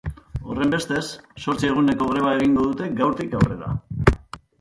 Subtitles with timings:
[0.51, 1.03] Horrenbestez,
[1.43, 3.71] zortzi eguneko greba egingo dute gaurtik aurrera.